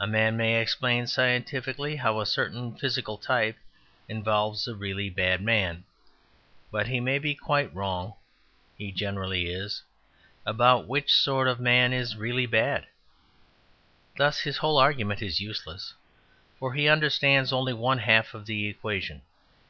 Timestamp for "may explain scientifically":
0.38-1.96